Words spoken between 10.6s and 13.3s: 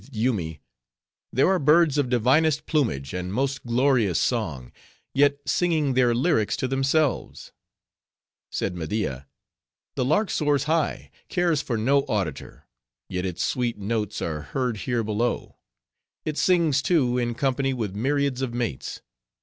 high, cares for no auditor, yet